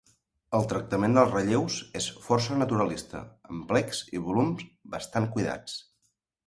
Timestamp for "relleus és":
1.35-2.07